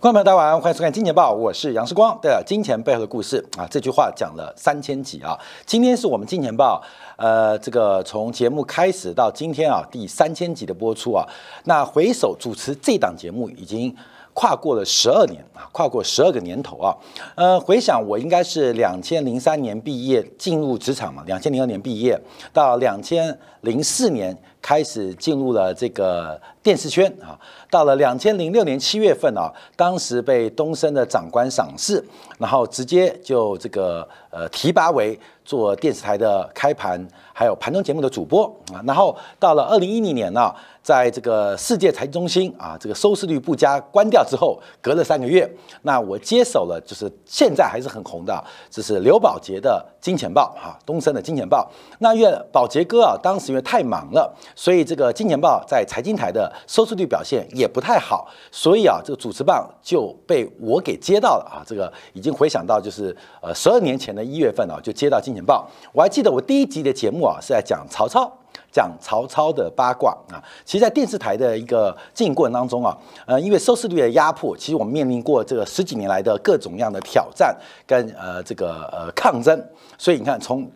[0.00, 2.18] 观众朋友，大家晚上欢迎收看《金钱报》，我是杨世光。
[2.22, 5.38] 对了，金钱背后的故事啊，这句话讲了三千集啊。
[5.66, 6.82] 今天是我们《金钱报》
[7.18, 11.22] 呃，这个从节目开始到今天啊，第三千集的播出啊。
[11.64, 13.94] 那回首主持这档节目已经。
[14.32, 16.96] 跨过了十二年啊，跨过十二个年头啊，
[17.34, 22.18] 呃，回想我应该是两千零三年毕业进入职场嘛，两千零二年毕业
[22.52, 27.38] 到两千零四年开始进入了这个电视圈啊，
[27.70, 32.04] 到了两千零六年七月份啊，当时被东森的长官赏识，
[32.38, 40.52] 然后直接就这个呃提拔为做电视台的开盘还有盘中节目的主播啊，然后到了二零一零年呢。
[40.82, 45.48] 在这个世界财经中心啊，这个收视率不佳关掉之后，隔了三个月，
[45.82, 51.70] 那我接手了，就是现在还是很红的，这是刘宝杰的《金钱报》哈，东森的《金钱报》。
[51.98, 61.62] 那因为宝杰哥啊，当时因为太忙了，所以这个《金钱报》在财经台的收视率表现也不太好，所以啊，这个主持棒就被我给接到了啊。
[61.66, 65.68] 这个已经回想到就是呃十二年前的一月份啊，就接到《金钱报》。
[65.92, 68.30] 我还记得我第一集的节目啊，是在讲曹操。
[68.72, 79.60] 讲曹操的八卦啊，其实，在电视台的一个经营过程当中啊，呃，因为收视率的压迫，其实我们面临过这个十几年来的各种样的挑战跟呃这个呃抗争，
[79.98, 80.70] 所以你看，从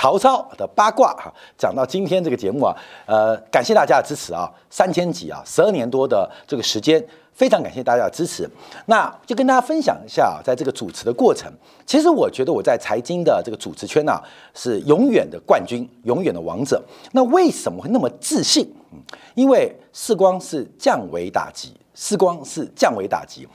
[0.00, 7.04] 曹操的八卦哈讲到今天这个节目啊，呃，感谢大家的支持啊，三千集啊，十二年多的这个时间。
[7.34, 8.48] 非常感谢大家的支持，
[8.86, 11.50] 那就跟大家分享一下啊，在这个主持的过程，
[11.86, 14.20] 其实我觉得我在财经的这个主持圈呢，
[14.54, 16.82] 是永远的冠军，永远的王者。
[17.12, 18.70] 那为什么会那么自信？
[18.92, 18.98] 嗯，
[19.34, 23.46] 因为视光是降维打击，视光是降维打击。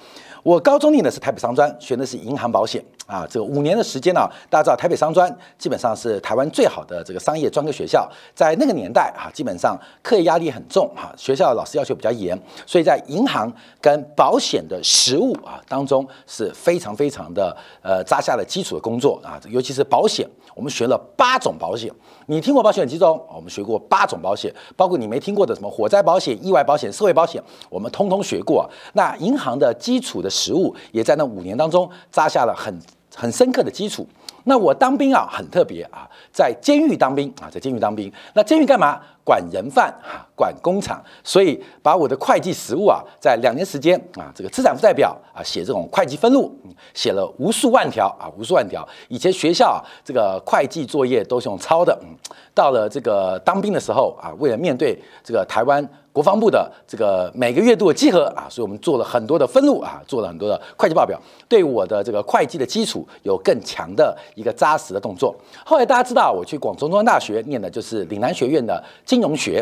[0.44, 2.84] 我高中念的是台北商专，学的是银行保险。
[3.08, 12.36] 啊，这个五年的时间呢，大家知道台北商专基本上是台湾最好的这个商业专科学校，在那个年代啊，基本上课业压力很重哈，学校老师要求比较严，
[12.66, 21.94] 所以在银行跟保险的实务啊当中是非常非常的呃扎下了基础的工作啊，尤其是保险，我们学了八种保险，
[22.26, 23.24] 你听过保险几种？
[23.32, 28.70] 我们学过八种保险，包括你没听过的什么火灾保险、意外保险、社会保险，我们通通学过。
[28.94, 32.80] 那银行的基础的实务也在那五年当中扎下了很。
[33.18, 34.06] 很深刻的基础。
[34.46, 38.12] 那我当兵啊，很特别啊，在监狱当兵啊，在监狱当兵。
[38.34, 39.02] 那监狱干嘛？
[39.24, 41.04] 管人犯啊，管工厂。
[41.24, 46.56] 所以把我的会计实务啊，在两年时间啊，这个资产负债表啊，写这种会计分录，
[46.94, 48.88] 写了无数万条啊，无数万条。
[49.08, 51.98] 以前学校啊，这个会计作业都是用抄的。
[52.04, 52.10] 嗯，
[52.54, 55.88] 到了这个当兵的时候啊，为了面对这个台湾。
[56.16, 65.36] 国防部的这个每个月度的稽核啊，所以我们做了很多的分录啊，做了很多的会计报表，对我的这个会计的基础有更强的一个扎实的动作。
[65.66, 69.62] 后来大家知道，我去广州中央大学念的就是岭南学院的金融学，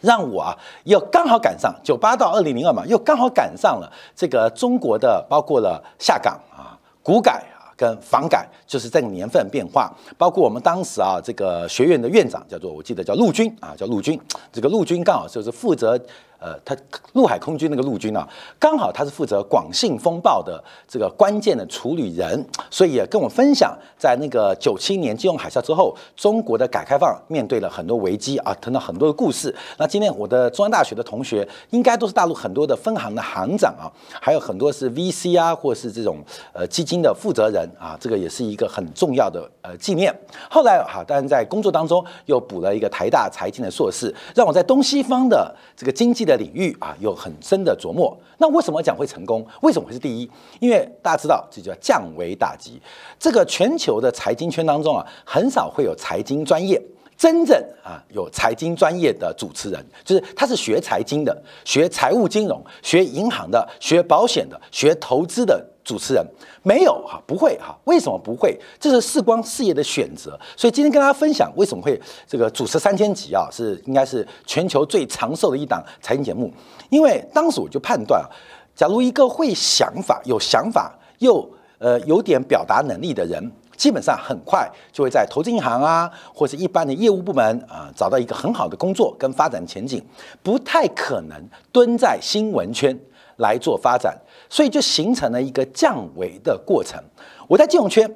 [0.00, 6.72] 让我啊又刚好赶上九八到二零零二嘛，又刚好赶上了这个中国的包括了下岗啊、
[7.02, 7.44] 股改。
[7.76, 14.18] 跟房改就是这个年份变化，包括我们当时啊，这个学院的院长叫做我记得叫陆军啊，叫陆军，
[14.52, 16.00] 这个陆军刚好就是负责。
[16.46, 16.76] 呃，他
[17.14, 18.24] 陆海空军那个陆军啊，
[18.56, 29.52] 刚好他是负责广信风暴的这个关键的处理人，所以也跟我分享，在那个九七年金融海啸之后，中国的改开放面对了很多危机啊，谈到很多的故事。
[29.76, 33.90] 那今天我的中央大学的同学，应该都是大陆很多的分行的行长啊，
[34.20, 36.18] 还有很多是 VC 啊，或是这种
[36.52, 40.14] 呃基金的负责人啊，这个也是一个很重要的呃纪念。
[40.48, 46.26] 后来哈，当然在工作当中又补了一个台大财经的硕士，让我在东西方的这个经济。
[46.26, 48.16] 的领域啊，有很深的琢磨。
[48.38, 49.46] 那为什么讲会成功？
[49.62, 50.30] 为什么会是第一？
[50.60, 52.80] 因为大家知道，这叫降维打击。
[53.18, 56.80] 这个全球的财经圈当中啊，很少会有财经专业
[57.16, 65.66] 真正啊有财经专业的主持人，就是他是学财经的、学财务金融、学银行的、学保险的、学投资的。
[65.86, 66.26] 主持人
[66.64, 68.58] 没有哈，不会哈，为什么不会？
[68.80, 70.36] 这是视光事业的选择。
[70.56, 76.52] 所以今天跟大家分享为什么会这个主持三千集啊，是应该是全球最长寿的一档财经节目。
[76.90, 78.26] 因为当时我就判断啊，
[78.74, 81.48] 假如一个会想法、有想法又
[81.78, 90.04] 呃有点表达能力的人，基本上很快就会在投资银行啊，或者一般的业务部门啊，找到一个很好的工作跟发展前景，
[90.42, 91.40] 不太可能
[91.70, 92.98] 蹲在新闻圈。
[93.38, 97.02] 来做发展，所以就形成了一个降维的过程。
[97.48, 98.12] 我在金融圈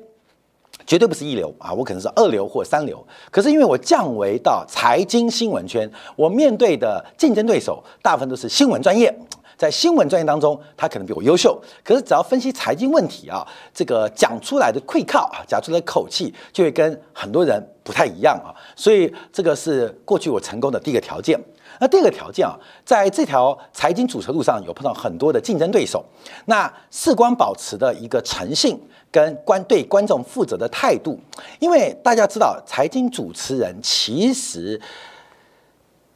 [0.87, 3.07] 绝对不是一流啊，我可能是二流或三流。
[3.31, 9.15] 可是因为我降维到财经新闻圈，我面对的竞争对手大部分都是新闻专业。
[9.61, 18.57] 在新闻专业当中，他可能比我优秀，可是只要分析财经问题啊，这个讲出来的愧靠啊，讲出来的口气就会跟很多人不太一样啊。
[18.75, 21.39] 所以这个是过去我成功的第一个条件。
[21.79, 26.03] 那第二个条件啊，在这条财经主持路上有碰到很多的竞争对手，
[26.47, 28.81] 那事关保持的一个诚信
[29.13, 31.21] 跟观对观众负责的态度，
[31.59, 34.81] 因为大家知道，财经主持人其实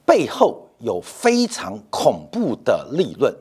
[0.07, 3.35] 背后有非常恐怖的利润。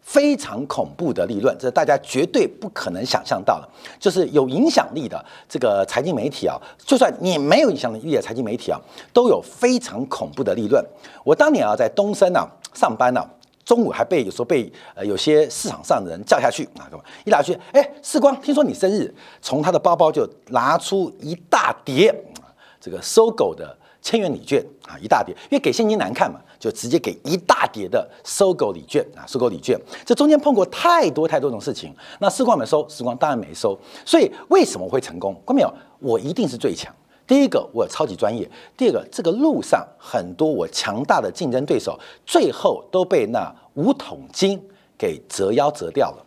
[0.00, 3.68] 非常恐怖的利润，这是大家绝对不可能想象到的。
[4.00, 8.80] 就是有影响力的这个财经媒体啊，就算你没有影响力的财经媒体啊，
[9.12, 10.82] 都有非常恐怖的利润。
[11.22, 13.22] 我当年啊在东森啊上班呢，
[13.66, 16.88] 中午还被有时候被呃有些市场上的人叫下去啊，
[17.26, 22.18] 一打去，哎，世光，听说你生日，从他的包包就拿出一大叠
[22.80, 23.76] 这个搜狗的。
[24.00, 29.78] 千元礼券啊，一大叠，因为给现金难看嘛，就直接给一大叠的收购礼券啊，收购礼券。
[30.06, 33.78] 这中间碰过太多太多种事情，那时光没收，时光当然没收。
[34.04, 35.34] 所以为什么会成功？
[35.46, 35.72] 看没有？
[35.98, 36.94] 我一定是最强。
[37.26, 44.58] 第一个，我超级专业；第二个，这个路上很多我强大的竞争对手，最后都被那五桶金
[44.96, 46.24] 给折腰折掉了。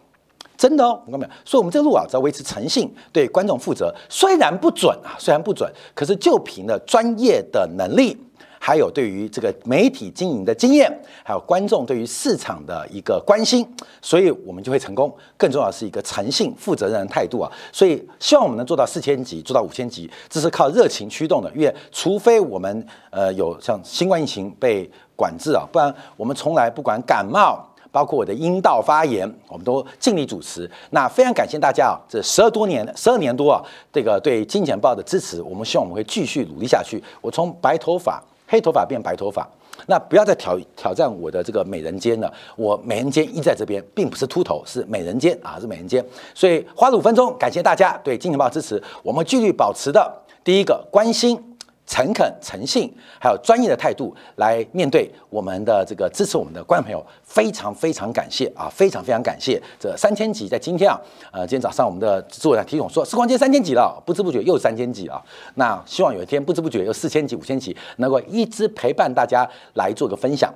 [0.62, 1.32] 真的哦，看到没有？
[1.44, 8.16] 所以，我们这个路啊，只要维持诚信，对观众负责，虽然不准啊，虽然不准，可是就凭了专业的能力，
[8.60, 10.88] 还有对于这个媒体经营的经验，
[11.24, 13.68] 还有观众对于市场的一个关心，
[14.04, 15.12] 所以我们就会成功。
[15.36, 17.52] 更重要的是一个诚信、负责任的态度啊！
[17.74, 21.52] 所以，希望我们能做到四千级，做到五千级，这是靠热情驱动的。
[21.56, 27.68] 因为除非我们呃有像新冠疫情被管制啊，不然我们从来不管感冒。
[27.92, 30.70] 包括我的阴道发炎，我们都尽力主持。
[30.92, 33.62] 那非常感谢大家啊，这十二多年、十二年多啊，
[33.92, 37.04] 这个对金钱豹的支持，我们希望我们会继续努力下去。
[37.20, 39.48] 我从白头发、黑头发变白头发，
[39.88, 42.32] 那不要再挑挑战我的这个美人尖了。
[42.56, 46.04] 我美人尖一在这边，并不是秃头，是美人尖啊，是美人尖。
[46.34, 50.12] 所以花了五分钟，感谢大家对金钱豹支持，我们继续保持的
[50.44, 51.51] 第一个关心。
[51.92, 52.90] 诚恳、诚信，
[53.20, 58.72] 还有专业的态度来面对我们的这个支持我们的观众朋友，非常非常感谢啊！
[58.74, 60.98] 非常非常感谢这三千几，在今天啊，
[61.34, 65.22] 呃，今天早上我们的制作人提醒说，时光街三千几了，不知不觉又三千几啊！
[65.56, 70.50] 那希望有一天不知不觉又四千几、五千几，能够一直陪伴大家来做个分享。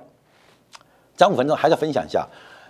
[1.17, 2.25] 讲五分钟，还是要分享一下。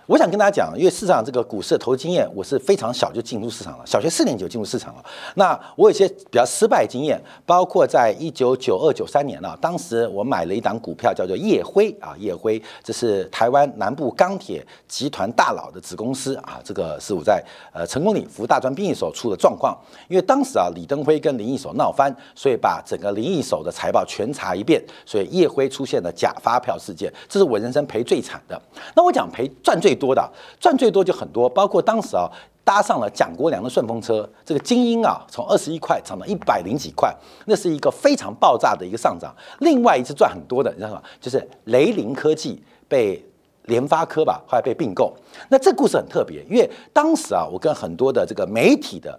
[0.06, 5.04] 我想跟大家讲，因为市场这个股市的投资经验，我是非常小就进入市场了，小学四年级就进入市场了。
[5.34, 19.76] 那我有些比较失败经验，包括在一九九二九三年啊，当时我买了一档股票叫做叶辉啊，叶辉，这是台湾南部钢铁集团大佬的子公司啊，这个是我在呃成功里服大专兵役所出的状况。
[20.08, 28.56] 因为当时啊，李登辉跟林义守闹翻，所以把整个林义守的财报全查一遍，所以叶辉出现了假发票事件，这是我人生赔最惨的。
[28.94, 29.95] 那我讲赔赚最。
[29.96, 32.30] 多的赚最多就很多，包括当时啊
[32.62, 37.14] 搭上了蒋国良的顺风车，这个精英啊从二十一块涨到一百零几块，
[37.46, 39.34] 那是一个非常爆炸的一个上涨。
[39.60, 41.02] 另外一次赚很多的，你知道吗？
[41.20, 43.24] 就是雷凌科技被
[43.66, 45.16] 联发科吧后来被并购。
[45.48, 49.18] 那这故事很特别，因为当时啊我跟很多的这个媒体的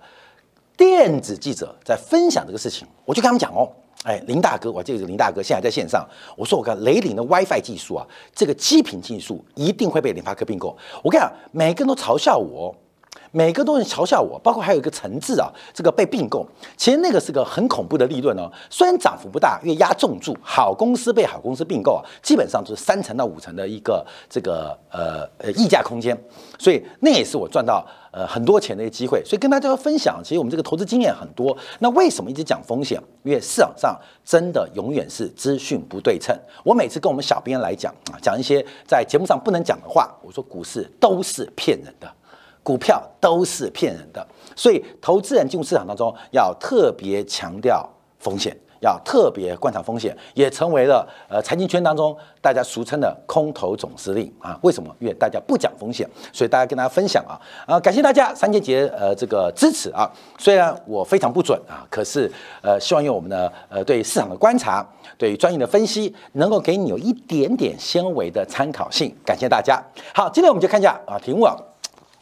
[0.75, 3.69] 电子记者在分享这个事情，我就跟他们讲哦。
[4.03, 6.07] 哎，林大哥，我这个是林大哥现在在线上。
[6.35, 10.77] 我说，我看雷凌的 WiFi 技术啊，这个基频技术一定会被联发科并购。
[11.04, 12.73] 我跟你讲，每个人都嘲笑我，
[13.31, 16.45] 每个都是嘲笑我，包括还有一个陈志啊，这个被并购，
[16.76, 18.52] 其实那个是个很恐怖的利润哦。
[18.69, 26.18] 虽然涨幅不大，因为压重注，好公司被好公司并购啊，基本上就是三成到五成的一个这个呃呃溢价空间，
[26.57, 27.86] 所以那也是我赚到。
[28.09, 31.56] 呃，很多钱的一个机会，所以跟大家分享，其实我们这个投资经验很多。
[31.78, 33.00] 那为什么一直讲风险？
[33.21, 33.95] 因为市场上
[34.26, 36.36] 真的永远是资讯不对称。
[36.64, 42.12] 我每次跟我们小编来讲啊，讲一些在节目上不能讲的话，我说股市都是骗人的，
[42.68, 48.54] 股票都是骗人的，所以投资人进入市场当中要特别强调风险。
[48.80, 54.56] 要特别观察风险，也成为了呃财经圈当中大家俗称的空头总司令啊。
[54.62, 54.95] 为什么？
[55.00, 57.80] 因为大家不讲风险，所以大家跟大家分享啊啊！
[57.80, 60.07] 感谢大家三节节呃这个支持啊。
[60.38, 62.31] 虽然我非常不准啊，可是
[62.62, 69.12] 呃希望用我们的呃对市场的观察，对专业的分析，能够给你有一点点纤维的参考性。
[69.26, 69.83] 感谢大家。
[70.14, 71.57] 好，今天我们就看一下啊题目啊。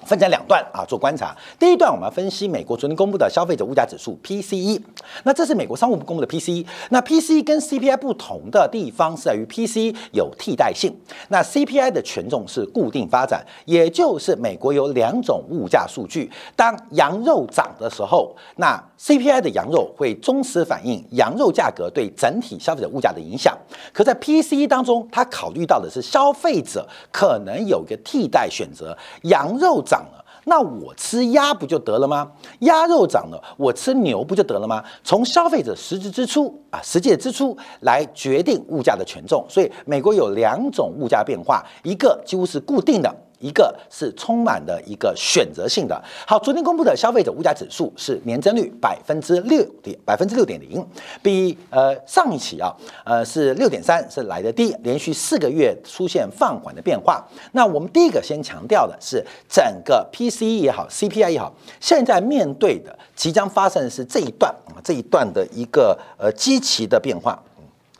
[0.05, 1.35] 分成两段啊，做观察。
[1.59, 4.79] 第一段我们分析美国昨天公布的消费者物价指数 PCE，
[5.23, 6.65] 那这是美国商务部公布的 PCE。
[6.89, 10.95] 那 PCE 跟 CPI 不同的地方是在于 PCE 有替代性，
[11.29, 16.31] 那 CPI 的权重是固定发展，也就是美国有两种物价数据。
[16.55, 23.57] 当羊肉涨的时候，那 CPI 的羊肉会忠实反映羊肉价格对整体消费者物价的影响。
[23.93, 30.25] 可在 PCE 当中，它考虑到的是消费者可能有个替代选择，羊肉涨了。
[30.47, 32.31] 那我吃鸭不就得了吗？
[32.59, 34.83] 鸭肉涨了，我吃牛不就得了吗？
[35.03, 39.43] 从消费者实质支出啊，实际的支出来决定物价的权重。
[39.49, 43.11] 所以美国有两种物价变化，一个几乎是固定的。
[43.45, 46.03] 一个是充满的一个选择性的。
[46.25, 50.83] 好，昨天公布的消费者物价指数是年增率百分之六点百分之六点零，
[51.21, 57.23] 比呃上一期啊呃是六点三是来的低，连续四个月出现放缓的变化。
[57.51, 67.39] 那我们第一个先强调的是整个 PCE 也好，CPI 也好，现在面对的即将发生的是这一段啊这一段的一个呃基期的变化，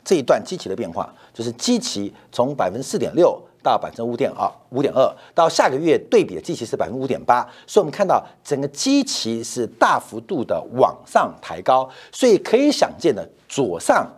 [0.04, 3.40] 这一段基期的变化就是基期从百分之四点六。
[3.66, 14.08] 到百分之五点二，五点二，到下个月对比的基期是百分之五点八，所以我们看到整个基期是大幅度的往上抬高，所以可以想见的左上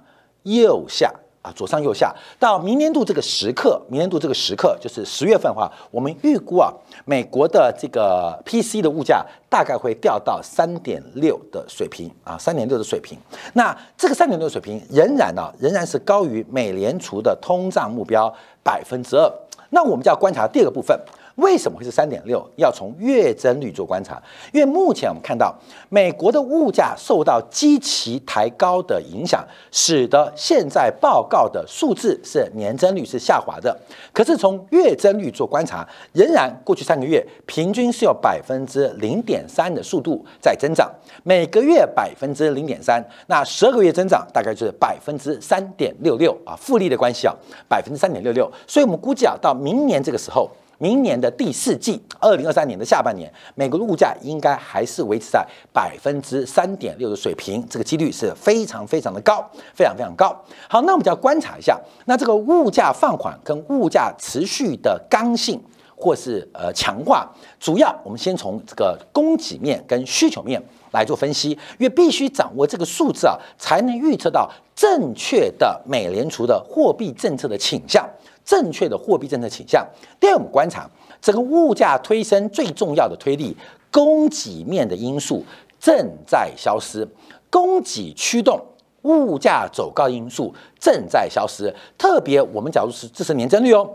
[0.42, 1.10] 右下。
[1.54, 6.72] 左上右下，到明年度这个时刻，明年度这个时刻就是十月份的话，我们预估啊，
[7.04, 13.18] 美国的这个 PC 的物价大概会掉到三点六的水平啊，三点六的水平。
[13.54, 19.32] 那这个三点六水平仍然呢，仍然是高于美联储的通胀目标百分之二。
[19.70, 20.98] 那我们就要观察第二个部分。
[21.38, 22.44] 为什么会是三点六？
[22.56, 24.20] 要从月增率做观察，
[24.52, 25.54] 因为目前我们看到
[25.88, 33.76] 美国的物价受到基期抬高的影响，使得现在报告的数字是年增率是下滑的。
[34.12, 40.90] 可是从月增率做观察，仍然过去三个月平均是有百分之零点三的速度在增长，
[41.22, 47.34] 每个月百分之零点三，那十二个月增长大概就是百分之三点六六啊，复利的关系啊，
[47.68, 48.50] 百分之三点六六。
[48.66, 50.50] 所以我们估计啊，到明年这个时候。
[50.78, 59.44] 明年的第四季，二零二三年的下半年，美国的物价应该还是维持在百分之三点六的水平，这个几率是非常非常的高，
[59.74, 60.28] 非常非常高。
[60.68, 65.60] 好，那我们就要观察一下，那这个物价放缓跟物价持续的刚性
[65.96, 78.08] 或是呃强化，主要我们先从这个供给面跟需求面来做分析，因为必须掌握这个数字啊，才能预测到正确的美联储的货币政策的倾向。
[78.48, 79.86] 正确的货币政策倾向。
[80.18, 80.88] 第二，我们观察
[81.20, 83.54] 这个物价推升最重要的推力，
[83.92, 85.44] 供给面的因素
[85.78, 87.06] 正在消失，
[87.50, 88.58] 供给驱动
[89.02, 91.74] 物价走高因素正在消失。
[91.98, 93.86] 特别我们假如是这是年增率哦，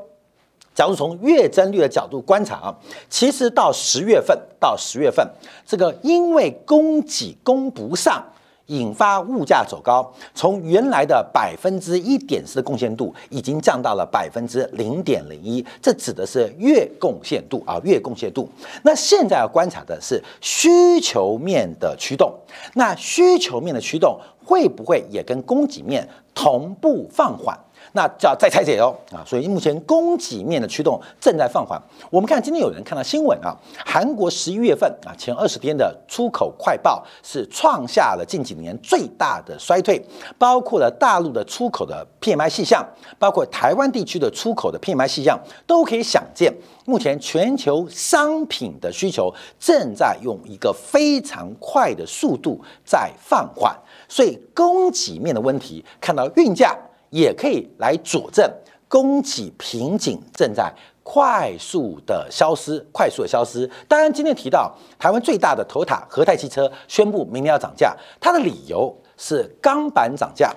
[0.76, 2.76] 假如从月增率的角度观察啊，
[3.10, 5.28] 其实到十月份到十月份，
[5.66, 8.24] 这个因为供给供不上。
[8.68, 18.48] 引发物价走高，从原来的百分之一点四的贡献度，已经降到了百分之零点零一，这指的是月贡献度啊，月贡献度。
[18.84, 22.34] 那现在要观察的是需求面的驱动，
[22.76, 27.58] 那需求面的驱动会不会也跟供给面同步放缓？
[27.96, 31.80] 那叫再拆解哦啊，所以目前供给面的驱动正在放缓。
[32.10, 40.04] 我们看今天有人看到新闻啊，韩国十一月份啊前二十天的出口快报是创下了近几年最大的衰退，
[40.40, 42.84] 包括了大陆的出口的 PMI 细项，
[43.20, 46.52] 包括台湾地区的出口的 PMI 细项，都可以想见，
[46.86, 53.78] 目前全球商品的需求正在用一个非常快的速度在放缓，
[54.10, 56.76] 所以供给面的问题看到运价。
[57.14, 58.52] 也可以来佐证
[58.88, 63.70] 供给瓶颈正在快速的消失，快速的消失。
[63.88, 70.52] 当然，今天提到台湾最大的头塔和泰汽车宣布明年要涨价，它的理由是钢板涨价。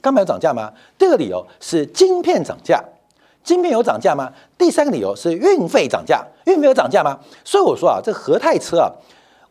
[0.00, 0.72] 钢板涨价吗？
[0.98, 2.82] 第二个理由是晶片涨价。
[3.44, 4.32] 晶片有涨价吗？
[4.58, 6.26] 第三个理由是运费涨价。
[6.46, 7.20] 运费有涨价吗？
[7.44, 8.90] 所以我说啊，这和泰车啊。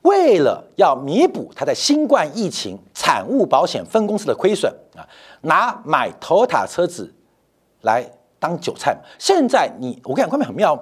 [0.05, 5.01] 为了要弥补他在新冠疫情产物保险分公司的亏损啊，
[5.41, 7.11] 拿买头塔车子
[7.81, 8.07] 来
[8.39, 8.95] 当韭菜。
[9.17, 10.79] 现在你我跟你讲，关面很妙，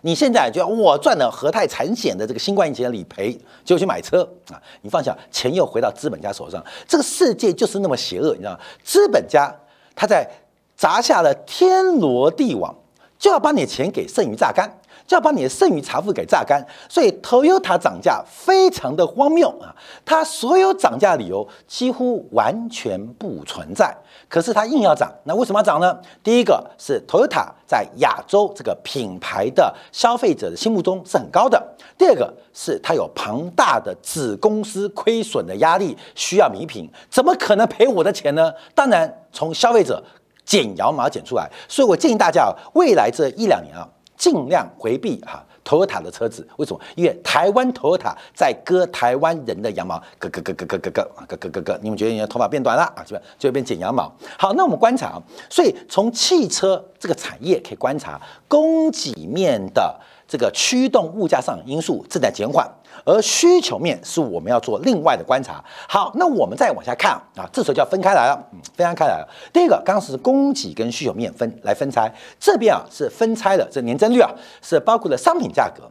[0.00, 4.60] 你现在就要我赚了和泰产险的这个新冠疫情的理赔，就去买车啊。
[4.80, 8.60] 你放下钱又回到资本家手上，这个世界就是那么邪恶，你知道吗？
[8.82, 9.54] 资本家
[9.94, 10.26] 他在
[10.74, 12.74] 砸下了天罗地网，
[13.18, 14.78] 就要把你的钱给剩余榨干。
[15.14, 19.74] 要把你的剩余财富给榨干，所以 Toyota 涨价非常的荒谬啊！
[20.04, 23.94] 它所有涨价理由几乎完全不存在，
[24.28, 25.98] 可是它硬要涨，那为什么要涨呢？
[26.22, 31.62] 第一个是 Toyota 在亚洲这个品牌的消费者的心目中是很高的，
[31.96, 38.52] 第二个是它有庞大的子公司亏损的压力需要弥平，怎么可能赔我的钱呢？
[38.74, 40.02] 当然从消费者
[40.44, 43.88] 剪羊毛剪出来，所以我建议大家未来这一两年啊。
[44.22, 46.80] 尽量回避哈 Toyota 的车子，为什么？
[46.94, 53.02] 因为台湾 Toyota 在割台湾人的羊毛，割割割割割割割割割割割，你们觉得你的头发变短了啊？
[53.04, 53.20] 是吧？
[53.36, 54.12] 就会变剪羊毛。
[54.38, 60.00] 好，那我们观察啊，所以从汽车这个产业可以观察供给面的
[60.32, 62.66] 这个驱动物价上涨因素正在减缓。
[63.04, 65.62] 而需求面是我们要做另外的观察。
[65.86, 69.28] 好，那我们再往下看啊，这时候就要分开来了，嗯，分开来了。
[69.52, 72.10] 第一个，刚刚是供给跟需求面分来分拆，
[72.40, 74.30] 这边啊是分拆的，这年增率啊
[74.62, 75.82] 是包括了商品价格、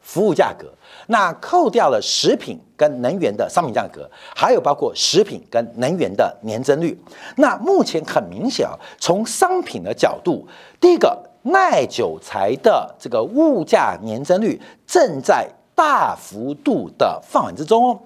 [0.00, 0.70] 服务价格，
[1.06, 7.00] 那扣掉了食品跟能源的商品价格，还有包括食品跟能源的年增率。
[7.36, 10.46] 那目前很明显啊，从商品的角度，
[10.78, 15.48] 第一个耐久材的这个物价年增率正在。
[15.72, 17.98] 大幅度的放缓之中哦，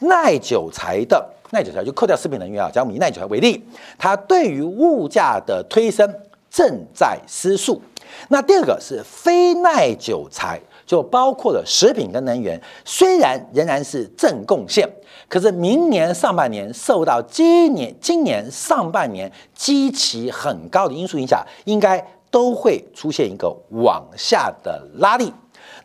[0.00, 3.62] 耐久材的耐久材就扣掉食品能源啊，讲我们以耐久材为例，
[3.96, 6.12] 它对于物价的推升
[6.50, 7.80] 正在失速。
[8.26, 14.88] 那第二个是非耐久材，就包括了食品跟能源，虽然仍然是正贡献，
[15.28, 25.32] 可是明年上半年受到今年今年上半年基期很高的因素影响，应该都会出现一个往下的拉力。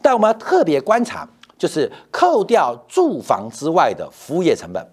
[0.02, 1.28] 但我们要特别观察，
[1.58, 4.84] 就是扣掉住房之外的服务业成本。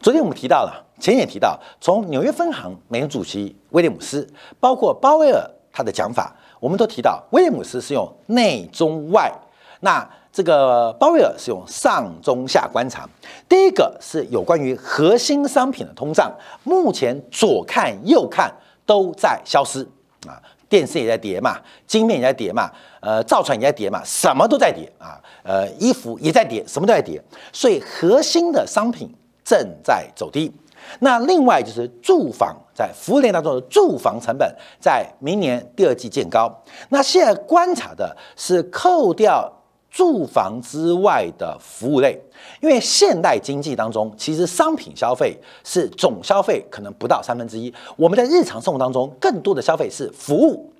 [0.00, 4.26] 昨天我们提到了，前也提到，从纽约分行美联储主席威廉姆斯，
[4.58, 9.32] 包括鲍威尔他的讲法，我们都提到，威廉姆斯是用内中外，
[9.80, 13.08] 那这个鲍威尔是用上中下观察。
[13.48, 16.32] 第一个是有关于核心商品的通胀，
[16.64, 18.52] 目前左看右看
[18.84, 19.86] 都在消失
[20.26, 20.40] 啊。
[20.68, 29.14] 电视也在跌嘛，金片也在跌嘛，呃，造船也在跌嘛，什么都在跌啊，呃，衣服也在跌，什么都在跌，所以核心的商品
[29.44, 30.50] 正在走低。
[31.00, 34.50] 那另外就是住房，在服务链当中的住房成本
[34.80, 36.50] 在明年第二季见高。
[36.88, 39.52] 那现在观察的是扣掉。
[39.92, 42.18] 住房之外的服务类，
[42.62, 47.72] 因为现代经济当中，其实商品消费是总消费可能不到三分之一。
[47.96, 50.72] 我们在日常生活当中，更多的消费是服务，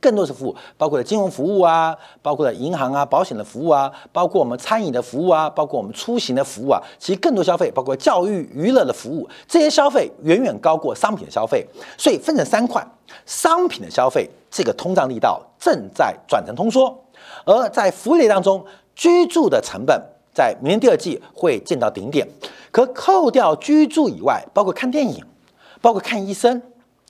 [0.00, 6.82] 更多是服务，包括了金融服务啊，包括了银行啊、保险的服务啊，包括我们餐饮的服务啊，包括我们出行的服务啊。
[6.98, 11.66] 其实更多消费，包括教育、娱乐的服务，这些消费远远高过商品的消费。
[11.98, 12.82] 所以分成三块，
[13.26, 17.03] 商品的消费这个通胀力道正在转成通缩。
[17.44, 20.00] 而在服务类当中，居住的成本
[20.32, 22.26] 在明年第二季会见到顶点。
[22.70, 25.24] 可扣掉居住以外，包括看电影，
[25.80, 26.60] 包括看医生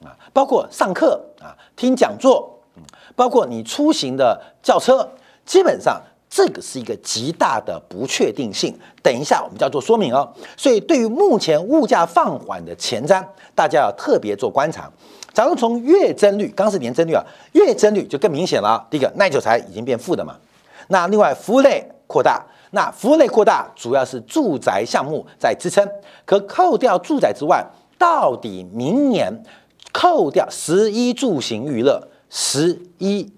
[0.04, 2.58] 啊，包括上课啊，听讲座，
[3.16, 5.08] 包括你出行的轿车，
[5.46, 8.78] 基本上这个是一个极大的不确定性。
[9.02, 10.30] 等一下我们叫做说明哦。
[10.56, 14.90] 所以对于目前物价放缓的前瞻，大家要特别做观察。
[15.34, 18.86] 假如从月增率，刚是年增率啊，月增率就更明显了。
[18.88, 20.36] 第一个，耐久材已经变负的嘛。
[20.88, 25.86] 那另外，服务类扩大，那服务类扩大主要是住宅项目在支撑。
[26.24, 27.66] 可扣掉住宅之外，
[27.98, 29.42] 到底明年
[29.92, 33.28] 扣掉十一住行娱乐，十一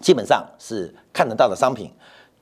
[0.00, 1.90] 基本上是看得到的商品，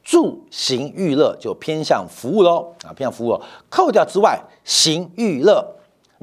[0.02, 3.40] 住行娱乐就偏向服务喽啊，偏向服务。
[3.68, 5.64] 扣掉之外，行娱乐。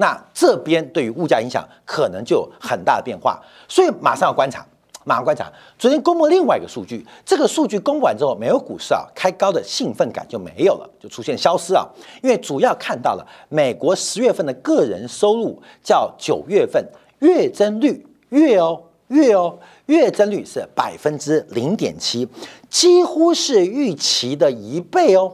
[0.01, 4.65] 那这边对于物价影响可能就有很大的变化，所以马上要观察，
[5.05, 5.45] 马上观察。
[5.77, 11.85] 昨天公布另外一个数据，这个数据公布完之后，美国股市啊开高的兴奋感就没有了，就出现消失啊。
[12.23, 16.83] 因为主要看到了美国十月份的个人收入较九月份
[17.19, 22.27] 月增率月哦月哦月增率是百分之零点七，
[22.71, 25.31] 几乎是预期的一倍哦。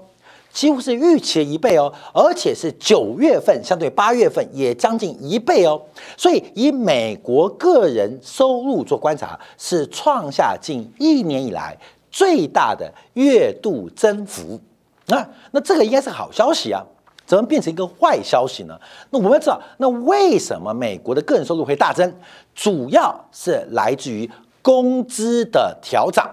[0.58, 5.80] 几乎是预期的一倍哦，而且是九月份相对八月份也将近一倍哦，
[6.18, 11.78] 所以以美国个人收入做观察，是创下近一年以来
[12.10, 14.60] 最大的月度增幅。
[15.06, 16.84] 那那这个应该是好消息啊，
[17.28, 18.76] 怎么变成一个坏消息呢？
[19.12, 22.12] 那我们要知道，那为什么美国的个人收入会大增？
[22.56, 24.28] 主要是来自于
[24.64, 26.28] 工资的调涨。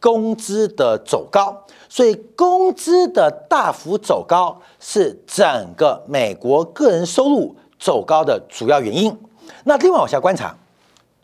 [0.00, 9.16] 工资的走高，所以工资的大幅走高是整个美国个人收入走高的主要原因。
[9.64, 10.56] 那另外往下观察，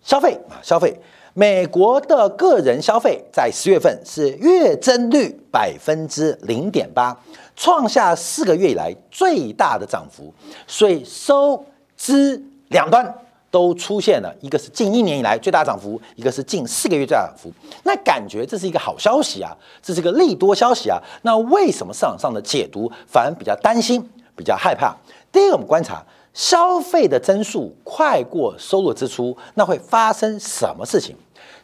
[0.02, 1.00] 消费啊，消费，
[1.32, 7.16] 美国的个人消费在十月份是月增率百分之零点八，
[7.56, 10.32] 创下四个月以来最大的涨幅，
[10.66, 11.64] 所以收
[11.96, 13.25] 支两端。
[13.56, 17.50] 都出现了一个是近一年以来最大涨幅，一个是近四个月最大涨幅。
[17.84, 21.00] 那感觉这是一个好消息啊，这是个利多消息啊。
[21.22, 24.94] 那为什么市场上的解读反而比较担心、比较害怕？
[25.32, 31.16] 第一个，我们观察消费的增速快过收入支出，那会发生什么事情？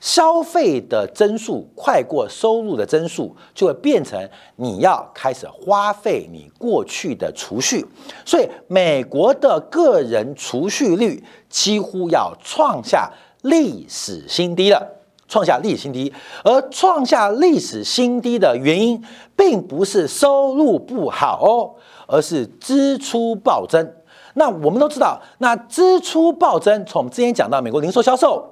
[0.03, 7.87] 消费的增速快过收入的增速，就会变成你要开始花费你过去的储蓄，
[8.27, 13.12] 所以美国的个人储蓄率几乎要创下
[13.43, 14.85] 历史新低了，
[15.29, 16.12] 创下历史新低。
[16.43, 19.01] 而创下历史新低的原因，
[19.37, 23.95] 并不是收入不好哦，而是支出暴增。
[24.35, 28.49] 那我们都知道，那支出暴增，从我们之前讲到美国零售销售。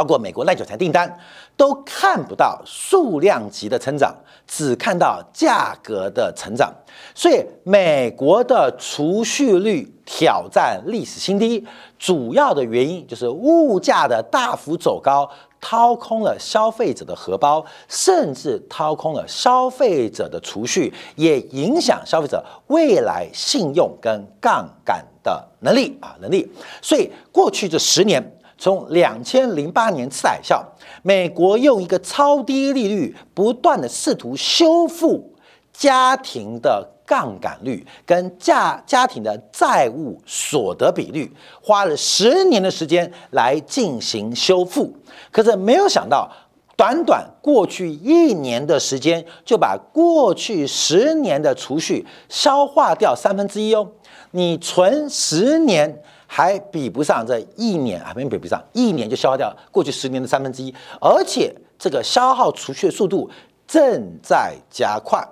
[0.00, 1.14] 包括美国耐久材订单
[1.58, 6.72] 都看不到数量级的成长，只看到价格的成长，
[7.14, 11.62] 所以美国的储蓄率挑战历史新低，
[11.98, 26.50] 主要的原因就是物价的大幅走高，掏空了消费者的荷包，甚至掏空了消费者的储蓄，也影响消费者未来信用跟杠杆的能力啊能力。
[26.80, 28.39] 所以过去这十年。
[28.60, 30.62] 从两千零八年次海啸，
[31.02, 35.32] 美国用一个超低利率，不断的试图修复
[35.72, 44.94] 家庭的杠杆率跟家家庭的债务所得比率，花了十年的时间来进行修复。
[45.32, 46.30] 可是没有想到，
[46.76, 53.88] 短短过去一年的时间，就把过去十年的储蓄消化掉三分之一哦。
[54.32, 56.02] 你存十年。
[56.32, 63.28] 还比不上这一年啊，没比不上，一年就消耗掉过去十年的三分之一，而且这个消耗储蓄的速度
[63.66, 65.26] 正在加快，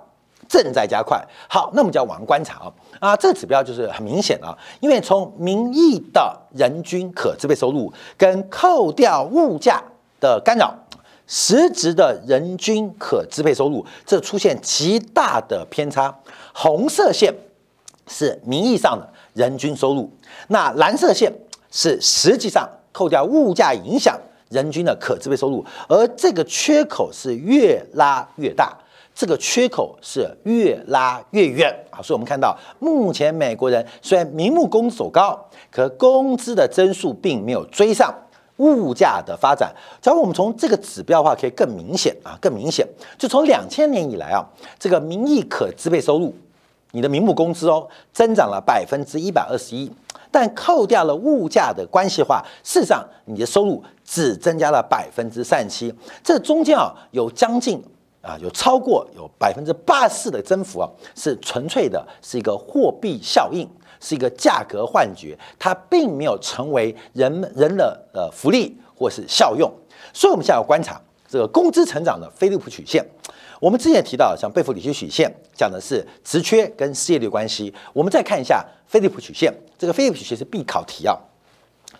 [0.49, 1.25] 正在加快。
[1.47, 9.81] 好，那我们就要往观察啊啊，这个指标就是很明显啊，因为从名义的人均可支配收入跟扣掉物价
[10.19, 10.75] 的干扰，
[11.25, 16.13] 实质的人均可支配收入这出现极大的偏差。
[16.53, 17.33] 红色线
[18.05, 19.13] 是名义上的。
[19.39, 20.11] 人均收入，
[20.49, 21.31] 那蓝色线
[21.71, 28.77] 是实际上扣掉物价影响人均的可支配收入，而这个缺口是越拉越大，
[29.15, 32.01] 这个缺口是越拉越远啊！
[32.01, 35.39] 所以我们看到，目前美国人虽然明目工资走高，
[35.71, 38.13] 可工资的增速并没有追上
[38.57, 39.73] 物价的发展。
[40.01, 42.85] 假如我们从这个指标的话，可以更明显啊，更明显，
[43.17, 44.45] 就从两千年以来啊，
[44.77, 46.35] 这个名义可支配收入。
[46.91, 49.91] 你的名目工资哦，增长了百分之一百二十一，
[50.31, 57.79] 但扣掉了物价的关系化，事实上你的收入只增加了百分之三十七，这中间啊有将近
[58.21, 69.71] 啊有超过有百分之八十四的增幅啊，是纯粹的是一个货币效应，是一个价格幻觉，它并没有成为人们人的呃福利或是效用，
[70.11, 73.05] 所以我们现在要观察这个工资成长的菲利普曲线。
[73.59, 77.73] 我们之前提到，像贝弗里奇曲线讲的是职缺跟失业率关系。
[77.93, 81.17] 我们再看一下菲利普曲线，这个菲利普曲线是必考题啊。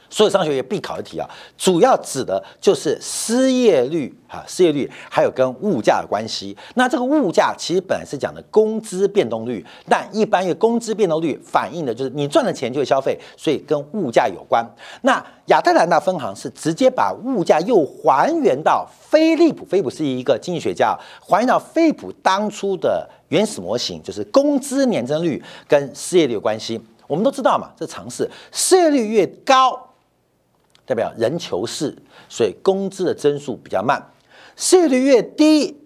[0.09, 6.55] 所有商学院必考的题啊，主要指的就是失业率啊，失业率还有跟物价的关系。
[6.75, 14.65] 那这个物价其实本来是讲的工资变动率，但一般因为工资变动率反映的就是你赚的钱就会消费，所以跟物价有关。
[15.01, 26.79] 那亚特兰大分行是直接把物价又还原到菲利普，菲利普是一个经济学家，还原到菲利普当初的原始模型，就是工资年增率跟失业率有关系。
[27.07, 29.88] 我们都知道嘛，这常识，失业率越高。
[30.89, 31.95] 代表人求事，
[32.27, 34.01] 所以工资的增速比较慢；
[34.55, 35.77] 失业率越低，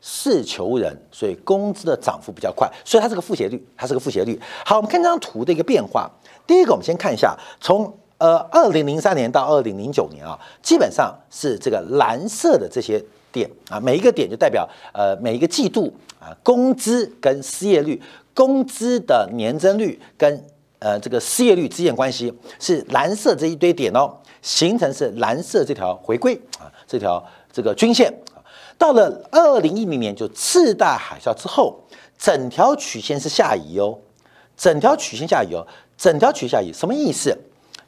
[0.00, 2.66] 事求人，所以工资的涨幅比较快。
[2.82, 4.40] 所以它是个负斜率，它是个负斜率。
[4.64, 6.10] 好，我们看这张图的一个变化。
[6.46, 18.00] 第一个，我们先看一下，从呃二零零三年到二零零九年啊，基本上是这个蓝色的这些点啊，每一个点就代表呃每一个季度啊工资跟失业率、
[18.32, 20.42] 工资的年增率跟
[20.78, 24.16] 呃这个失业率之间关系是蓝色这一堆点哦。
[24.46, 27.20] 形成是蓝色这条回归啊，这条
[27.52, 28.38] 这个均线啊，
[28.78, 31.80] 到了二零一零年就次大海啸之后，
[32.16, 33.98] 整条曲线是下移哦，
[34.56, 35.66] 整条曲线下移哦，
[35.98, 37.36] 整条曲线下移什么意思？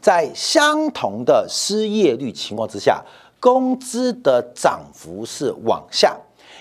[0.00, 3.04] 在相同的失业率情况之下，
[3.38, 6.16] 工资的涨幅是往下，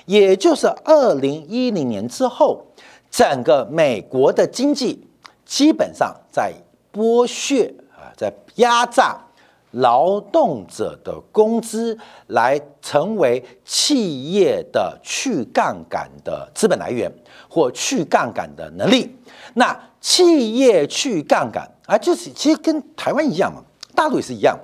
[0.06, 2.64] 也就是二零一零年之后，
[3.10, 5.08] 整个美国的经济
[5.44, 6.54] 基本上在
[6.94, 9.24] 剥削啊，在压榨。
[9.72, 17.12] 劳动者的工资来成为企业的去杠杆的资本来源
[17.50, 19.16] 或去杠杆的能力。
[19.56, 23.62] 那企业去杠杆啊，就是其实跟台湾一样嘛，
[23.94, 24.58] 大陆也是一样，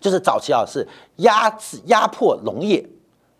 [0.00, 2.86] 就是早期啊是压制压迫农业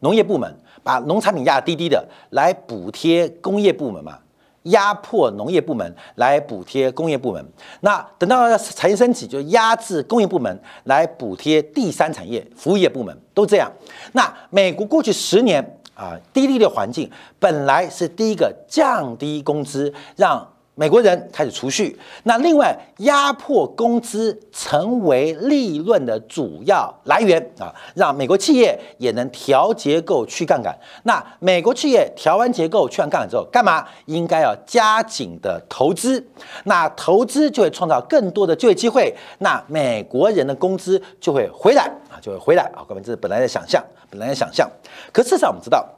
[0.01, 4.19] 农业部门，把农产品压低低的来补贴工业部门嘛。
[4.65, 7.45] 压迫农业部门来补贴工业部门，
[7.81, 13.71] 那等到产业升级，就压制工业部门来补贴第三产业服务业部门，都这样。
[14.13, 20.47] 那美国过去十年啊，低利率环境本来是第一个降低工资，让
[20.83, 30.77] 美国人开始储蓄，那另外压迫工资成为利润的主要来源啊，让美国企业也能调结构去杠杆。
[31.05, 33.87] 那美国企业调完结构去完杠杆之后，干嘛？
[34.07, 36.27] 应该要加紧的投资。
[36.65, 42.83] 那投资就会创造更多的就业机会，那美国人的工资就会回来啊，就会回来啊。
[42.89, 44.69] 各位，这是本来的想象，本来的想象。
[45.13, 45.89] 可事实上，我们知道，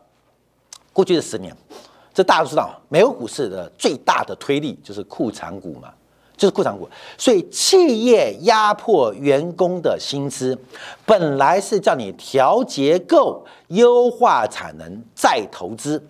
[0.93, 1.57] 过去的十年。
[2.15, 5.93] 这大家都知道，美国股市的最大的推力就是库藏股嘛，
[6.37, 6.89] 就是库藏股。
[7.19, 10.57] 所以企业压迫员工的薪资，
[11.05, 16.01] 本来是叫你调结构、优化产能再投资，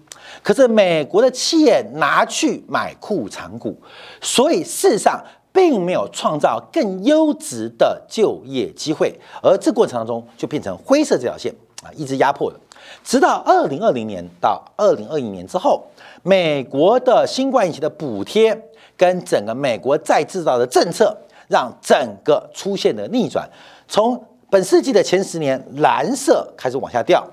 [0.43, 3.75] 可是美国的企业拿去买库藏股，
[4.21, 11.51] 所以事实上并没有创造更优质的就业机会，而这过程当中就变成灰色这条线
[11.83, 12.61] 啊，一直压迫的。
[13.03, 15.85] 直到二零二零年到二零二一年之后，
[16.23, 21.17] 美国的新冠疫情的补贴跟整个美国再制造的政策，
[21.49, 23.49] 让整个出现了逆转。
[23.89, 27.27] 从本世纪的前十年蓝色开始往下掉，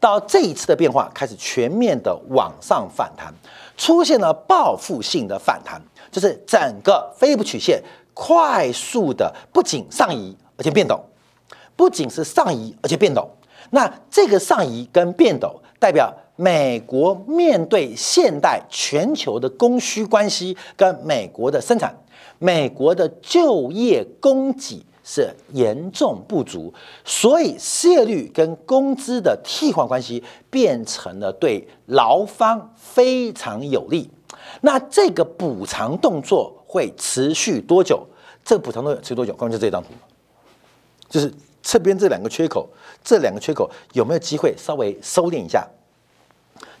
[0.00, 3.32] 到这一次的变化开始全面的往上反弹，
[3.76, 11.00] 出现了报复性的反弹，就是整个菲利普曲线快速的不仅上移而且变陡，
[11.74, 13.26] 不仅是上移而且变陡。
[13.74, 21.92] 那这个上移跟变陡，代表美国面对现代全球的供需关系跟美国的生产，
[22.38, 26.72] 美国的就业供给是严重不足，
[27.04, 34.08] 所以失业率跟工资的替换关系变成了对劳方非常有利。
[34.60, 38.06] 那这个补偿动作会持续多久？
[38.44, 39.32] 这个补偿动作持续多久？
[39.32, 39.88] 刚刚就这张图，
[41.08, 41.34] 就是。
[41.66, 42.68] 这边这两个缺口，
[43.04, 45.64] 这两个缺口有没有机会稍微收敛一下？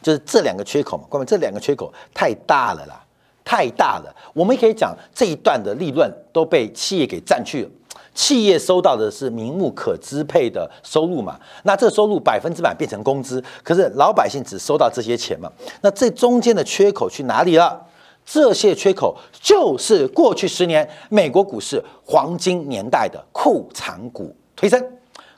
[0.02, 3.04] 就是这两个缺口嘛，各位，这两个缺口太大了啦，
[3.44, 4.14] 太大了。
[4.32, 7.70] 我们可以讲这一段的利润都被企业给占去了，
[8.14, 11.38] 企业收到的是名目可支配的收入嘛？
[11.64, 15.50] 那这收入百分之百变成工资，可是老百姓只收到这些钱嘛？
[15.80, 17.86] 那这中间的缺口去哪里了？
[18.26, 24.34] 这些缺口就是过去十年美国股市黄金年代的库藏股。
[24.56, 24.80] 推升，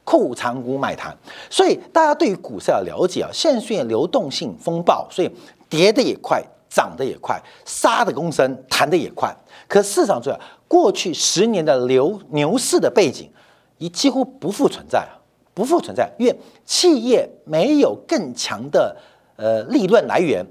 [0.07, 1.13] 库藏股买盘，
[1.51, 5.29] 所以大家对于股市要了解啊，现在流动性风暴，所以
[5.69, 6.41] 跌的也快，
[6.71, 9.37] 涨得也快，杀的公升，弹的也快。
[9.67, 10.39] 可市场上
[10.69, 13.29] 过去十年的牛牛市的背景，
[13.79, 15.19] 已几乎不复存在啊，
[15.53, 18.97] 不复存在，因为企业没有更强的
[19.35, 20.47] 呃利润来源，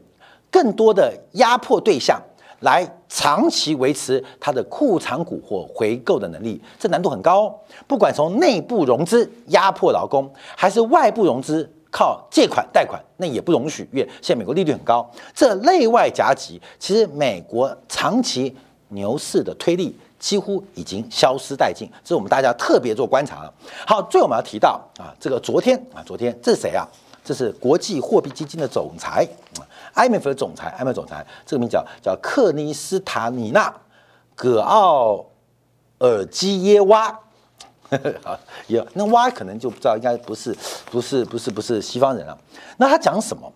[0.51, 2.21] 更多的压迫对象。
[2.61, 7.53] 来长期维持它的库藏股或回购的能力，这难度很高。
[7.87, 13.87] 不管从内部融资压迫劳工，还是外部融资靠借款贷款，那也不容许。
[13.91, 18.55] 因为现在美国利率很高，这内外夹击，其实美国长期
[18.89, 23.51] 牛市的推力几乎已经消失殆尽，这是我们大家特别做观察。
[23.85, 26.87] 好，最后我们要提到啊，这个昨天啊，昨天这是谁啊？
[27.23, 29.27] 这是国际货币基金的总裁。
[29.95, 33.69] IMF 的总裁，IMF 总裁，这个名叫叫克尼斯塔尼娜·
[34.35, 35.25] 葛奥
[35.99, 37.17] 尔基耶娃，
[38.21, 40.53] 好，也那娃可能就不知道，应该不是，
[40.91, 42.37] 不是，不是，不是西方人啊。
[42.75, 43.49] 那他讲什么？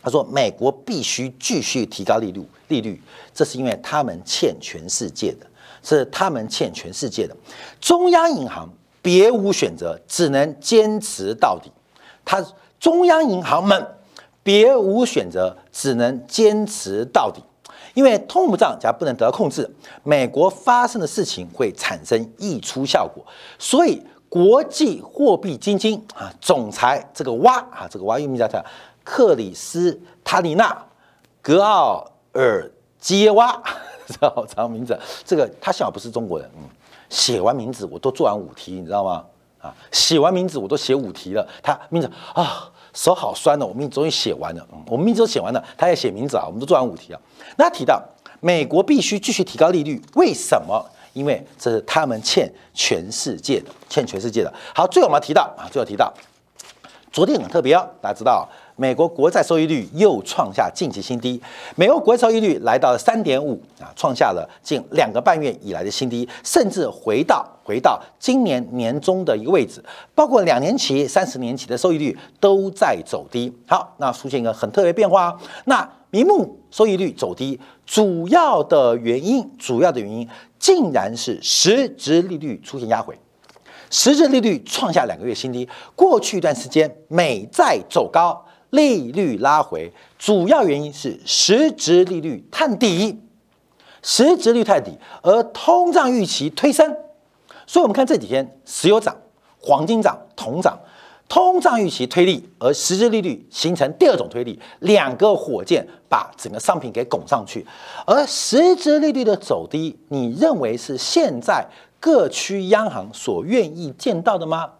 [0.00, 3.02] 他说美国必须继续提高利率，利率，
[3.34, 5.46] 这是因为他们欠全世界的，
[5.82, 7.36] 是他们欠全世界的。
[7.80, 8.68] 中央银行
[9.02, 11.72] 别无选择，只能坚持到底。
[12.24, 12.40] 他
[12.78, 13.84] 中央银行们。
[14.44, 17.42] 别无选择，只能坚持到底。
[17.94, 19.68] 因为通货胀假如不能得到控制，
[20.02, 23.24] 美国发生的事情会产生溢出效果。
[23.56, 28.60] 所以，国际货币基金啊，总裁这个蛙啊，这个蛙又名叫他
[29.04, 30.72] 克里斯塔里娜·
[31.40, 33.62] 格奥尔基耶娃，
[34.06, 34.98] 这好长名字。
[35.24, 36.68] 这个他幸好不是中国人，嗯，
[37.08, 39.24] 写完名字我都做完五题，你知道吗？
[39.60, 41.48] 啊，写完名字我都写五题了。
[41.62, 42.70] 他名字啊。
[42.94, 44.66] 手好酸的，我命终于写完了。
[44.86, 46.44] 我们名字都写完了，他也写名字啊。
[46.46, 47.20] 我们都做完五题啊。
[47.56, 48.02] 那提到
[48.40, 50.82] 美国必须继续提高利率，为什么？
[51.12, 54.52] 因为这是他们欠全世界的，欠全世界的。
[54.74, 56.12] 好，最后我们要提到啊，最后提到，
[57.12, 58.48] 昨天很特别哦，大家知道。
[58.76, 61.40] 美国国债收益率又创下近期新低，
[61.76, 69.82] 美国国债收益率来到了三点五啊，创下了近两个半月以来的新低，甚至回到回到今年年中的一个位置，
[70.14, 73.52] 包括两年期、三十年期的收益率都在走低。
[73.68, 83.16] 好，那出现一个很特别变化，那名目收益率走低，主要的原因，主要的原因竟然是实质利率出现压回，
[83.90, 85.68] 实质利率创下两个月新低。
[85.94, 88.43] 过去一段时间，美债走高，
[88.74, 93.20] 利率拉回，主要原因是实质利率探底，
[94.02, 96.94] 实质率探底，而通胀预期推升。
[97.66, 99.16] 所以，我们看这几天，石油涨，
[99.60, 100.78] 黄金涨，铜涨。
[101.26, 107.66] 通胀预期推力，而实质利率形成第二种推力，两个火箭把整个商品给拱上去。
[108.06, 111.66] 而实质利率的走低，你认为是现在
[111.98, 114.70] 各区央行所愿意见到的吗？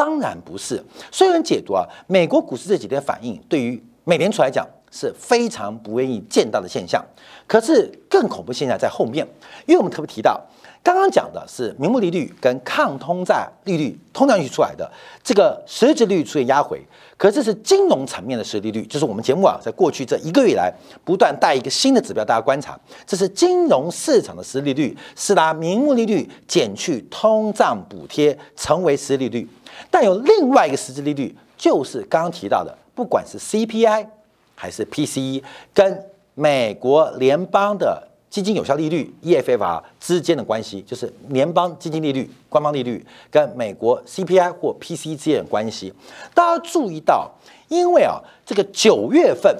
[0.00, 0.82] 当然不是。
[1.12, 7.04] 虽然解读啊，美国股市这几天反应，对于美联储来讲是非常不愿意见到的现象。
[7.46, 9.28] 可是更恐怖现象在后面，
[9.66, 10.40] 因为我们特别提到。
[10.82, 14.90] 刚刚讲的是名目利率跟抗通胀利率通胀预期出来的
[15.22, 16.80] 这个实质利率出现压回，
[17.18, 20.72] 可这是金融层面的实利率，就是我们节目啊在过去这一个月来
[21.04, 29.46] 不断带一个新的指标，大家观察，这是金融市场的实利率，是拿名目利率减去通胀补贴成为实利率，
[29.90, 34.06] 但有另外一个实质利率，就是刚刚提到的，不管是 CPI
[34.54, 35.42] 还是 PCE，
[35.74, 38.08] 跟美国联邦的。
[38.30, 45.92] 基金有效利率 （EFR） 之间的关系，就是联邦基金利率、官方利率跟美国 CPI 或 PCE 之间的关系。
[46.32, 47.28] 大家注意到，
[47.66, 49.52] 因为啊，这个九月份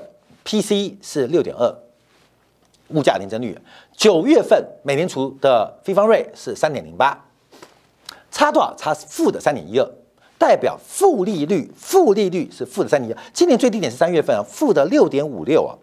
[0.45, 1.75] PCE 是六点二，
[2.91, 3.53] 物价年增率；
[3.97, 7.25] 九月份美联储的非方瑞是三点零八，
[8.31, 8.73] 差多少？
[8.77, 9.91] 差负的三点一二，
[10.41, 13.23] 代表负利率，负利率是负的三点一二。
[13.33, 15.79] 今年最低点是三月份啊，负的六点五六啊，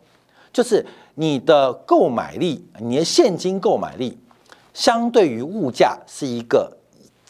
[0.52, 0.86] 就是。
[1.20, 4.16] 你的购买力，你的现金购买力，
[4.72, 6.78] 相对于物价是一个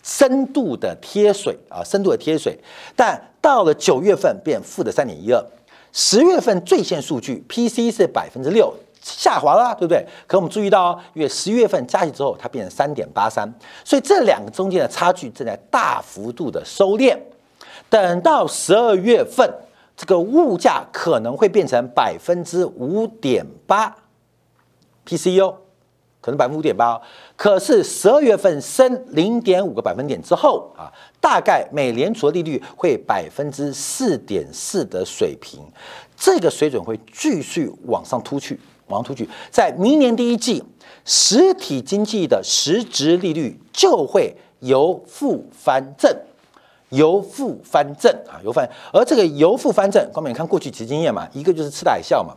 [0.03, 2.59] 深度的贴水啊，深度的贴水。
[2.97, 5.41] 但到了九月份变负的三点一二，
[5.93, 8.75] 十月份最现数据 PC 是百分之六
[9.15, 10.05] 下滑了，对不对？
[10.27, 13.51] 可我们注意到，因为十一月份加息之后，它变成三点八三，
[13.83, 17.17] 所以这两个中间的差距正在大幅度的收敛。
[17.89, 19.51] 等到十二月份。
[19.99, 23.91] 这个物价可能会变成百分之五点八
[25.07, 25.51] ，PCU
[26.21, 27.01] 可能百分之五点八，
[27.35, 35.61] 可是十二月份升零点五个百分点之后啊，大概美联储的利率会百分之四点四的水平，
[36.15, 40.63] 这个水准会继续往上突去，往上突去，在明年第一季，
[41.05, 46.15] 实体经济的实质利率就会由负翻正。
[46.91, 52.33] 由负翻正啊，由翻，而这个由负翻正，光明看过去其经验嘛，一个就是次贷海啸嘛，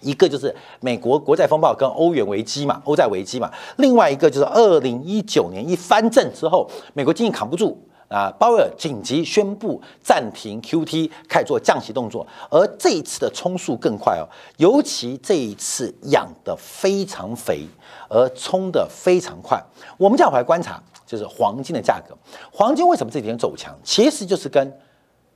[0.00, 7.80] 一个就是美国国债风暴跟欧元危机嘛，欧债危机嘛，另外一个就是二零一九年一翻正之后，美国经济扛不住
[8.10, 17.64] 啊，鲍威尔紧急宣布暂停 QT，开始做降息动作，而这一次的冲速更快哦，尤其这一次养得非常肥，
[18.08, 19.62] 而冲得非常快，
[19.96, 20.82] 我们这样回来观察。
[21.06, 22.16] 就是黄金的价格，
[22.52, 23.76] 黄金为什么这几天走强？
[23.82, 24.64] 其实就是跟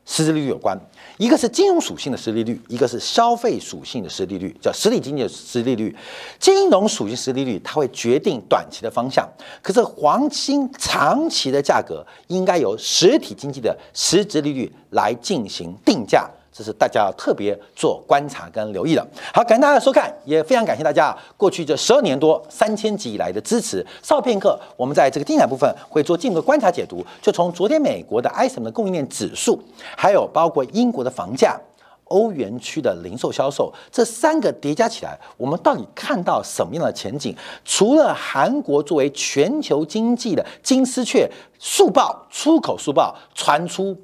[0.05, 0.79] 实质利率有关。
[1.19, 5.95] 一个是金融属性的实利率，一个是消费属性的实利率，叫实体经济的实利率。
[6.41, 9.29] 金融属性实利率它会决定短期的方向，
[9.63, 16.29] 可是黄金长期的价格应该由实体经济的实质利率来进行定价。
[16.57, 19.05] 这是大家要特别做观察跟留意的。
[19.33, 23.85] 好，感谢大家的收看，也非常感谢大家过去这十二年多三千集以来的支持。
[24.05, 29.61] 稍片刻，我们在这个精彩部分会做进一步观察解读，就从昨天美国的 ISM 的供应链指数，
[29.97, 31.61] 还有包括英国的房价、
[32.05, 37.37] 欧元区的零售销售这三个叠加起来，我们到底看到什么样的前景？
[37.65, 43.97] 除了韩国作为全球经济的金丝雀，速报出口速报传出。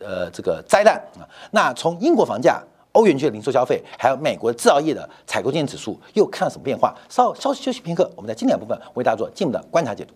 [0.00, 6.94] 呃，这个灾难啊，那从英国房价、欧元区的零售消费，还有美国制造业的采购经理指数，又看到什么变化？
[7.08, 10.14] 稍稍息休息片刻，我们在经典部分为大家做进一步的观察解读。